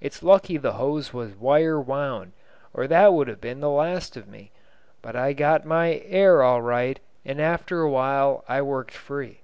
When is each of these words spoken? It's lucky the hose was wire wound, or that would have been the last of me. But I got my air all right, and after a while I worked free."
It's 0.00 0.24
lucky 0.24 0.56
the 0.56 0.72
hose 0.72 1.14
was 1.14 1.36
wire 1.36 1.80
wound, 1.80 2.32
or 2.74 2.88
that 2.88 3.14
would 3.14 3.28
have 3.28 3.40
been 3.40 3.60
the 3.60 3.70
last 3.70 4.16
of 4.16 4.26
me. 4.26 4.50
But 5.00 5.14
I 5.14 5.32
got 5.32 5.64
my 5.64 6.00
air 6.06 6.42
all 6.42 6.60
right, 6.60 6.98
and 7.24 7.40
after 7.40 7.80
a 7.82 7.88
while 7.88 8.44
I 8.48 8.62
worked 8.62 8.94
free." 8.94 9.42